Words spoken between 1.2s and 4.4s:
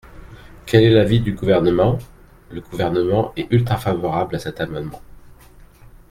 Gouvernement? Le Gouvernement est ultra-favorable à